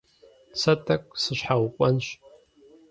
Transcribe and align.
Сэ 0.59 0.73
тӀэкӀу 0.85 1.17
сыщхьэукъуэнщ. 1.23 2.07